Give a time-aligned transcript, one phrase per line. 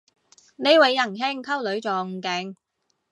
[0.55, 2.55] 呢位人兄溝女仲勁